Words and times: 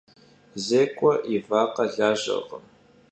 Zêk'ue 0.67 1.13
yi 1.29 1.39
vakhe 1.47 1.85
lajerkhım. 1.97 2.65